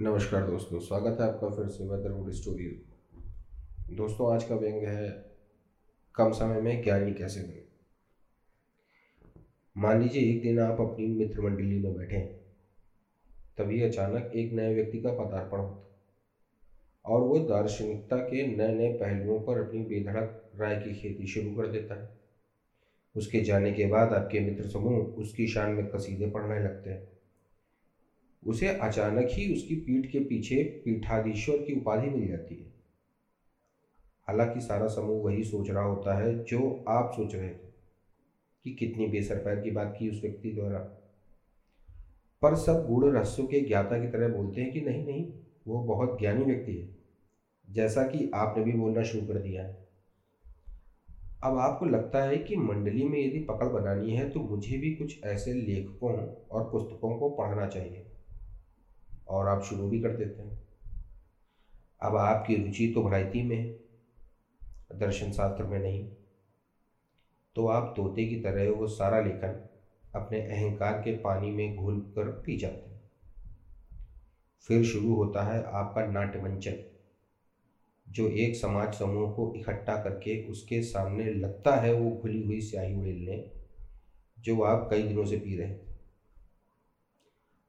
नमस्कार 0.00 0.42
दोस्तों, 0.46 0.78
स्वागत 0.78 1.20
है 1.20 1.26
आपका 1.28 1.48
फिर 1.48 1.68
से 1.68 1.84
वेदरवुड 1.84 2.30
स्टोरीज 2.30 3.96
दोस्तों, 3.96 4.34
आज 4.34 4.44
का 4.44 4.54
व्यंग 4.54 4.82
है, 4.82 5.08
कम 6.14 6.32
समय 6.32 6.60
में 6.60 6.82
ज्ञानी 6.82 7.14
कैसे 7.14 7.40
बने? 7.40 7.64
मान 9.76 10.02
लीजिए, 10.02 10.22
एक 10.22 10.42
दिन 10.42 10.60
आप 10.60 10.80
अपनी 10.80 11.06
मित्र 11.06 11.40
मंडली 11.40 11.78
में 11.78 11.96
बैठे, 11.96 12.20
तभी 13.58 13.82
अचानक 13.82 14.30
एक 14.36 14.52
नए 14.52 14.74
व्यक्ति 14.74 15.00
का 15.00 15.10
पदार्पण 15.10 15.58
होता 15.58 17.12
और 17.12 17.20
वो 17.20 17.38
दार्शनिकता 17.38 18.16
के 18.16 18.46
नए 18.56 18.74
नए 18.74 18.92
पहलुओं 18.92 19.40
पर 19.40 19.66
अपनी 19.66 19.84
बेधड़क 19.84 20.50
राय 20.56 20.80
की 20.80 20.94
खेती 20.94 21.26
शुरू 21.26 21.56
कर 21.56 21.66
देता 21.66 22.02
है। 22.02 22.18
उसके 23.16 23.40
जाने 23.40 23.72
के 23.72 23.86
बाद 23.86 24.12
आपके 24.12 24.40
मित्र 24.40 24.68
समूह 24.68 24.96
उसकी 24.96 25.46
शान 25.46 25.70
में 25.70 25.86
कसीदे 25.86 26.30
पढ़ने 26.30 26.60
लगते 26.60 26.90
हैं। 26.90 27.17
उसे 28.46 28.68
अचानक 28.68 29.28
ही 29.30 29.52
उसकी 29.54 29.74
पीठ 29.74 30.12
के 30.12 30.20
पीछे 30.20 30.62
पीठाधीश्वर 30.84 31.56
की 31.56 31.72
उपाधि 31.72 32.08
मिल 32.10 32.28
जाती 32.28 32.54
है। 32.54 32.72
हालाँकि 34.28 34.60
सारा 34.60 34.86
समूह 34.86 35.24
वही 35.24 35.42
सोच 35.42 35.70
रहा 35.70 35.82
होता 35.82 36.18
है 36.18 36.44
जो 36.44 36.84
आप 36.88 37.12
सोच 37.16 37.34
रहे 37.34 37.48
थे 37.48 37.68
कि 38.64 38.70
कितनी 38.70 39.06
बेसर 39.06 39.38
पैर 39.38 39.60
की 39.60 39.70
बात 39.70 39.96
की 39.98 40.08
उस 40.08 40.20
व्यक्ति 40.22 40.50
द्वारा। 40.50 40.78
पर 42.42 42.54
सब 42.54 42.86
गूढ़ 42.86 43.04
रहस्यों 43.04 43.46
के 43.46 43.60
ज्ञाता 43.60 43.98
की 43.98 44.06
तरह 44.06 44.28
बोलते 44.28 44.60
हैं 44.60 44.70
कि 44.70 44.80
नहीं 44.80 45.04
नहीं, 45.04 45.26
वो 45.66 45.80
बहुत 45.80 46.18
ज्ञानी 46.18 46.44
व्यक्ति 46.44 46.72
है। 46.72 46.88
जैसा 47.70 48.02
कि 48.02 48.30
आपने 48.34 48.62
भी 48.62 48.72
बोलना 48.72 49.02
शुरू 49.02 49.26
कर 49.26 49.38
दिया 49.38 49.62
है। 49.62 49.76
अब 51.44 51.56
आपको 51.58 51.86
लगता 51.86 52.22
है 52.22 52.38
कि 52.38 52.56
मंडली 52.56 53.04
में 53.04 53.26
यदि 53.26 53.38
पकड़ 53.38 53.68
बनानी 53.68 54.14
है 54.14 54.30
तो 54.30 54.40
मुझे 54.40 54.78
भी 54.78 54.90
कुछ 54.90 55.18
ऐसे 55.24 55.52
लेखकों 55.52 56.12
और 56.50 56.62
पुस्तकों 56.62 57.14
को 57.16 57.28
पढ़ना 57.28 57.66
चाहिए। 57.66 58.04
और 59.28 59.48
आप 59.48 59.62
शुरू 59.62 59.88
भी 59.88 60.00
कर 60.00 60.16
देते 60.16 60.42
हैं। 60.42 60.58
अब 62.02 62.16
आपकी 62.16 62.56
रुचि 62.56 62.86
तो 62.86 63.02
भड़ाइती 63.02 63.42
में 63.42 63.56
है, 63.56 64.98
दर्शन 64.98 65.32
शास्त्र 65.32 65.64
में 65.64 65.78
नहीं। 65.78 66.04
तो 67.56 67.66
आप 67.68 67.92
तोते 67.96 68.24
की 68.24 68.36
तरह 68.36 68.70
वो 68.70 68.86
सारा 68.88 69.20
लेखन 69.20 69.60
अपने 70.14 70.40
अहंकार 70.40 71.00
के 71.02 71.12
पानी 71.20 71.50
में 71.50 71.76
घुल 71.76 72.00
कर 72.16 72.28
पी 72.42 72.56
जाते 72.56 72.90
हैं। 72.90 73.00
फिर 74.68 74.84
शुरू 74.84 75.14
होता 75.14 75.42
है 75.44 75.62
आपका 75.72 76.04
नाट्यमंचन, 76.04 76.84
जो 78.06 78.28
एक 78.36 78.56
समाज 78.56 78.94
समूह 78.94 79.30
को 79.32 79.52
इकट्ठा 79.56 79.96
करके 79.96 80.42
उसके 80.46 80.80
सामने 80.82 81.24
लगता 81.30 81.74
है 81.76 81.92
वो 81.92 82.10
खुली 82.12 82.42
हुई 82.42 82.60
स्याही 82.60 82.94
उड़ेलने, 82.94 83.44
जो 84.38 84.60
आप 84.62 84.88
कई 84.90 85.02
दिनों 85.02 85.24
से 85.24 85.36
पी 85.36 85.56
रहे 85.56 85.74
थे। 85.74 85.87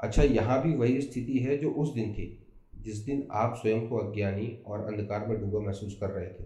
अच्छा 0.00 0.22
यहाँ 0.22 0.62
भी 0.62 0.76
वही 0.76 1.00
स्थिति 1.00 1.38
है 1.38 1.56
जो 1.58 1.70
उस 1.70 1.94
दिन 1.94 2.12
थी, 2.14 2.46
जिस 2.74 2.96
दिन 2.96 3.28
आप 3.30 3.54
स्वयं 3.56 3.88
को 3.88 3.96
अज्ञानी 3.96 4.62
और 4.66 4.84
अंधकार 4.84 5.26
में 5.26 5.40
डूबा 5.40 5.60
महसूस 5.60 5.98
कर 6.00 6.10
रहे 6.10 6.26
थे। 6.26 6.44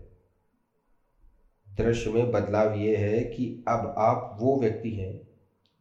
दृश्य 1.66 2.10
में 2.10 2.30
बदलाव 2.32 2.74
ये 2.74 2.96
है 2.96 3.20
कि 3.24 3.64
अब 3.68 3.94
आप 3.98 4.38
वो 4.40 4.60
व्यक्ति 4.60 4.90
हैं, 4.90 5.28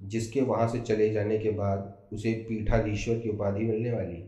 जिसके 0.02 0.42
वहाँ 0.42 0.68
से 0.68 0.80
चले 0.80 1.10
जाने 1.10 1.40
के 1.40 1.52
बाद 1.52 2.10
उसे 2.14 2.34
पीठाधीश्वर 2.50 3.20
की 3.20 3.30
उपाधि 3.30 3.66
मिलने 3.66 3.92
वाली। 3.92 4.24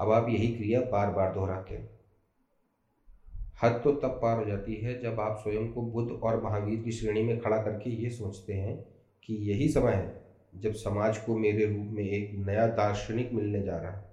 अब 0.00 0.12
आप 0.12 0.28
यही 0.28 0.48
क्रिया 0.48 0.80
बार 0.80 1.10
बार 1.10 1.34
दोहराते 1.34 1.74
हैं। 1.74 1.90
हद 3.62 3.80
तो 3.84 3.92
तब 3.92 4.18
पार 4.22 4.38
हो 4.38 4.44
जाती 4.44 4.74
है 4.74 5.00
जब 5.02 5.20
आप 5.20 5.38
स्वयं 5.42 5.72
को 5.72 5.82
बुद्ध 5.82 6.12
और 6.12 6.42
महावीर 6.42 6.82
की 6.82 6.92
श्रेणी 6.92 7.22
में 7.22 7.40
खड़ा 7.40 7.62
करके 7.62 7.90
ये 7.90 8.10
सोचते 8.10 8.52
हैं 8.52 8.76
कि 9.22 9.34
यही 9.34 9.68
समय 9.68 9.92
है 9.92 10.22
जब 10.54 10.72
समाज 10.72 11.18
को 11.18 11.38
मेरे 11.38 11.66
रूप 11.66 11.86
में 11.86 12.04
एक 12.04 12.32
नया 12.34 12.66
दार्शनिक 12.66 13.32
मिलने 13.32 13.62
जा 13.62 13.78
रहा 13.78 13.90
है, 13.90 14.10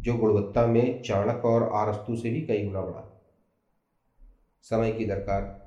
जो 0.00 0.14
गुणवत्ता 0.14 0.66
में 0.66 1.02
चाणक 1.02 1.44
और 1.44 1.62
आरस्तु 1.72 2.16
से 2.16 2.30
भी 2.30 2.40
कई 2.40 2.64
गुना 2.64 2.80
बड़ा। 2.80 3.22
समय 4.62 4.92
की 4.92 5.04
दरकार 5.04 5.66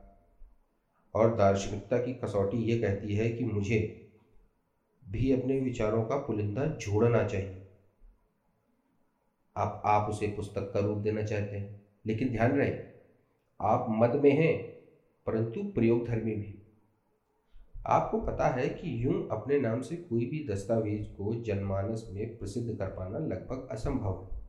और 1.15 1.35
दार्शनिकता 1.35 1.97
की 1.97 2.13
कसौटी 2.13 2.57
ये 2.57 2.79
कहती 2.79 3.15
है 3.15 3.29
कि 3.29 3.43
मुझे 3.43 4.09
भी 5.09 5.31
अपने 5.31 5.59
विचारों 5.59 6.03
का 6.03 6.15
पुलिंदा 6.15 6.65
जोड़ना 6.65 7.23
चाहिए। 7.23 7.67
आप 9.57 9.81
आप 9.85 10.09
उसे 10.09 10.27
पुस्तक 10.27 10.71
का 10.73 10.79
रूप 10.79 10.97
देना 10.97 11.23
चाहते 11.23 11.57
हैं, 11.57 11.81
लेकिन 12.05 12.29
ध्यान 12.29 12.51
रहे, 12.51 12.77
आप 13.61 13.85
मद 13.89 14.15
में 14.15 14.31
हैं, 14.31 14.57
परंतु 15.25 15.63
प्रयोग 15.63 16.07
धर्मी 16.07 16.35
भी। 16.35 16.58
आपको 17.87 18.21
पता 18.21 18.47
है 18.47 18.69
कि 18.69 19.05
यूँ 19.05 19.29
अपने 19.29 19.59
नाम 19.59 19.81
से 19.81 19.95
कोई 19.95 20.25
भी 20.25 20.47
दस्तावेज़ 20.49 21.07
को 21.07 21.43
जनमानस 21.43 22.07
में 22.11 22.37
प्रसिद्ध 22.37 22.77
कर 22.79 22.85
पाना 22.85 23.19
लगभग 23.19 23.67
असंभव 23.71 24.29
है। 24.31 24.39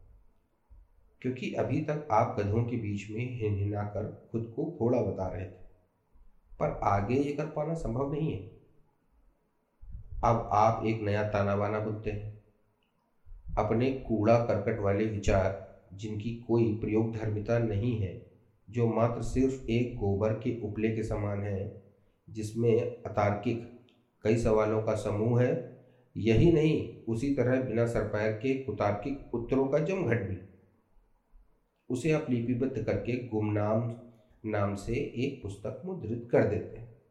क्योंकि 1.23 1.55
अभी 1.55 1.81
तक 1.81 2.09
आप 2.11 2.37
गधों 2.39 2.65
के 2.65 2.77
बीच 2.77 3.11
में 3.11 3.41
हिनहिना 3.41 3.83
कर 3.83 4.29
खुद 4.33 4.53
को 4.57 4.65
घोड़ा 4.79 5.03
बता 5.03 5.29
रहे 5.29 5.45
थे। 5.45 5.71
पर 6.59 6.81
आगे 6.83 7.15
ये 7.15 7.33
कर 7.33 7.47
पाना 7.47 7.75
संभव 7.75 8.13
नहीं 8.13 8.33
है। 8.33 8.51
अब 10.25 10.49
आप 10.53 10.87
एक 10.87 11.01
नया 11.03 11.29
ताना 11.29 11.57
बाना 11.57 11.79
बुनते 11.79 12.11
हैं। 12.11 12.41
अपने 13.59 13.91
कूड़ा 13.91 14.39
करकट 14.39 14.81
वाले 14.81 15.05
विचार, 15.05 15.81
जिनकी 15.93 16.35
कोई 16.35 16.79
प्रयोग 16.79 17.13
धर्मिता 17.13 17.59
नहीं 17.59 17.97
है, 17.97 18.31
जो 18.71 18.87
मात्र 18.87 19.23
सिर्फ़ 19.23 19.67
एक 19.71 19.97
गोबर 19.97 20.33
के 20.33 20.61
उपले 20.61 20.89
के 20.89 21.03
समान 21.03 21.43
है 21.43 21.90
जिसमें 22.31 23.03
अतार्किक 23.03 23.81
कई 24.23 24.37
सवालों 24.37 24.83
का 24.83 24.95
समूह 24.95 25.43
है। 25.43 25.81
यही 26.17 26.53
नहीं, 26.53 27.03
उसी 27.09 27.35
तरह 27.35 27.61
बिना 27.61 27.87
सरपैर 27.87 28.33
के 28.33 28.55
कुतार्किक 28.55 29.35
उत्तरों 29.35 29.69
का 29.69 29.79
जमघट 29.79 30.23
भी। 30.23 30.37
उसे 31.91 32.13
आप 32.13 32.27
लिपिबद्ध 32.31 32.83
करके 32.83 33.29
गुमनाम 33.29 33.95
नाम 34.47 34.75
से 34.75 34.93
एक 34.95 35.43
पुस्तक 35.43 35.83
मुद्रित 35.85 36.29
कर 36.33 36.45
देते 36.45 36.77
हैं। 36.77 37.03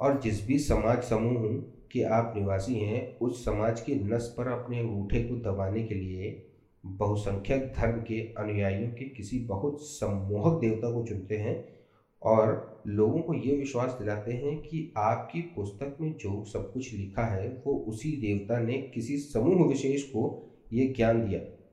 और 0.00 0.20
जिस 0.20 0.46
भी 0.46 0.58
समाज 0.58 1.02
समूह 1.02 1.56
के 1.92 2.02
आप 2.02 2.32
निवासी 2.36 2.74
हैं, 2.74 3.18
उस 3.18 3.44
समाज 3.44 3.80
के 3.80 3.94
नस 3.94 4.34
पर 4.38 4.48
अपने 4.48 4.78
अंगूठे 4.78 5.24
को 5.24 5.36
दबाने 5.36 5.84
के 5.84 5.94
लिए 5.94 6.52
बहुसंख्यक 6.86 7.72
धर्म 7.76 8.00
के 8.00 8.34
अनुयायियों 8.38 8.90
के 8.90 9.04
किसी 9.08 9.38
बहुत 9.38 9.78
सम्मोहक 9.80 10.60
देवता 10.60 10.92
को 10.92 11.06
चुनते 11.06 11.36
हैं 11.36 11.77
और 12.22 12.82
लोगों 12.86 13.22
को 13.22 13.34
ये 13.34 13.56
विश्वास 13.56 13.92
दिलाते 13.92 14.32
हैं 14.32 14.62
कि 14.62 14.94
आपकी 14.96 15.40
पुस्तक 15.40 15.96
में 16.00 16.16
जो 16.16 16.44
सब 16.44 16.72
कुछ 16.72 16.94
लिखा 16.94 17.24
है, 17.24 17.62
वो 17.66 17.74
उसी 17.74 18.12
देवता 18.12 18.58
ने 18.58 18.82
किसी 18.82 19.18
समूह 19.18 19.68
विशेष 19.68 20.02
को 20.02 20.50
ये 20.72 20.88
ज्ञान 20.88 21.28
दिया। 21.28 21.64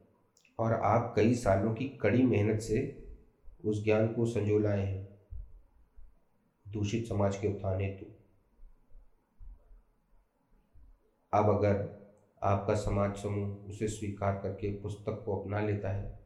और 0.60 0.74
आप 0.74 1.14
कई 1.16 1.34
सालों 1.34 1.74
की 1.74 1.86
कड़ी 1.86 2.24
मेहनत 2.24 2.62
से 2.62 3.08
उस 3.66 3.84
ज्ञान 3.84 4.08
को 4.08 4.26
संजो 4.26 4.60
लाए 4.60 4.86
हैं। 4.86 5.16
दूषित 6.68 7.08
समाज 7.08 7.38
के 7.38 7.48
उत्थान 7.48 7.82
हेतु 7.82 8.06
अब 11.34 11.50
अगर 11.50 12.06
आपका 12.44 12.74
समाज 12.74 13.16
समूह 13.16 13.50
उसे 13.50 13.88
स्वीकार 13.88 14.34
करके 14.34 14.72
पुस्तक 14.72 15.24
को 15.26 15.36
अपना 15.36 15.60
लेता 15.60 15.90
है 15.90 16.25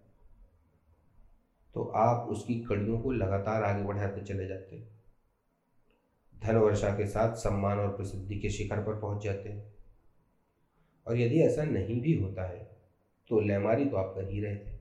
तो 1.75 1.84
आप 1.97 2.30
उसकी 2.30 2.59
कड़ियों 2.59 3.00
को 3.00 3.12
लगातार 3.12 3.63
आगे 3.63 3.84
बढ़ाते 3.84 4.22
चले 4.22 4.47
जाते 4.47 4.75
हैं। 4.75 4.88
धन 6.34 6.56
वर्षा 6.56 6.90
के 6.90 7.07
साथ 7.07 7.35
सम्मान 7.35 7.80
और 7.80 7.90
प्रसिद्धि 7.90 8.40
के 8.40 8.50
शिखर 8.50 8.84
पर 8.84 9.00
पहुँच 9.00 9.24
जाते 9.24 9.50
हैं। 9.50 9.74
और 11.08 11.18
यदि 11.18 11.41
ऐसा 11.41 11.63
नहीं 11.63 12.02
भी 12.02 12.13
होता 12.13 12.47
है 12.47 12.63
तो 13.29 13.40
लेमारी 13.40 13.85
तो 13.85 13.97
आप 13.97 14.13
कर 14.16 14.29
ही 14.29 14.41
रहे 14.41 14.56
थे 14.56 14.78